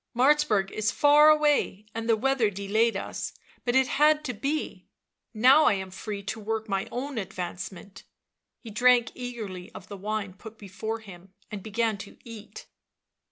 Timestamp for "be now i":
4.33-5.73